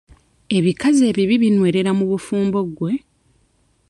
[0.57, 2.91] Ebikazi ebibi binywerera mu bufumbo gwe.